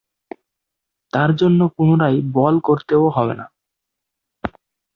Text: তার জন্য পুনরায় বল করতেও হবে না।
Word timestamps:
তার 1.13 1.29
জন্য 1.35 1.59
পুনরায় 1.77 2.17
বল 2.33 2.55
করতেও 2.59 3.05
হবে 3.09 3.33
না। 3.33 3.45